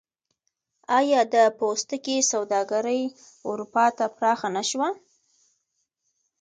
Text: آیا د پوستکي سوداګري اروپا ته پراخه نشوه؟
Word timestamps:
آیا 0.97 1.21
د 1.33 1.35
پوستکي 1.59 2.17
سوداګري 2.31 3.01
اروپا 3.49 3.85
ته 3.97 4.05
پراخه 4.17 4.47
نشوه؟ 4.55 4.89